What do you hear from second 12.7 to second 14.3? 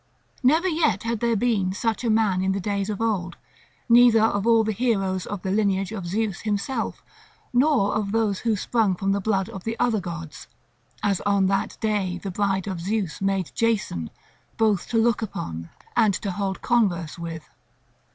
Zeus made Jason,